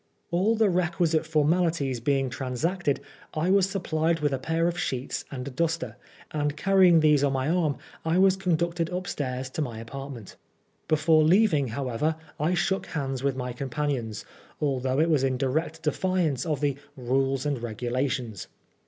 All 0.31 0.55
the 0.55 0.67
requisite 0.67 1.27
formalities 1.27 1.99
being 1.99 2.31
transacted, 2.31 3.01
I 3.35 3.51
was 3.51 3.69
supplied 3.69 4.19
with 4.19 4.33
a 4.33 4.39
pair 4.39 4.67
of 4.67 4.79
sheets 4.79 5.25
and 5.29 5.47
a 5.47 5.51
duster; 5.51 5.95
and 6.31 6.57
carrying 6.57 7.01
these 7.01 7.23
on 7.23 7.33
my 7.33 7.47
arm, 7.47 7.77
I 8.03 8.17
was 8.17 8.35
conducted 8.35 8.89
upstairs 8.89 9.47
to 9.51 9.61
my 9.61 9.77
apartment. 9.77 10.37
Before 10.87 11.23
leaving, 11.23 11.67
however, 11.67 12.15
I 12.39 12.55
shook 12.55 12.87
hands 12.87 13.21
with 13.21 13.35
my 13.35 13.53
companions, 13.53 14.25
although 14.59 14.99
it 14.99 15.11
was 15.11 15.23
in 15.23 15.37
direct 15.37 15.83
defiance 15.83 16.47
of 16.47 16.61
the" 16.61 16.77
rules 16.97 17.45
and 17.45 17.61
regulations." 17.61 18.47